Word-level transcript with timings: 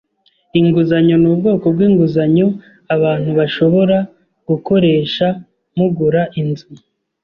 Inguzanyo 0.59 1.15
ni 1.19 1.27
ubwoko 1.31 1.65
bwinguzanyo 1.75 2.47
abantu 2.95 3.29
bashobora 3.39 3.97
gukoresha 4.47 5.27
mugura 5.77 6.21
inzu. 6.41 6.69